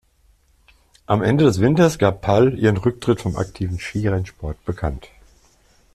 [1.05, 5.09] Am Ende des Winters gab Pall ihren Rücktritt vom aktiven Skirennsport bekannt.